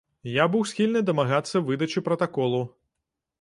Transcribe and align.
Я 0.35 0.45
быў 0.53 0.63
схільны 0.69 1.03
дамагацца 1.09 1.61
выдачы 1.67 2.03
пратаколу. 2.09 2.65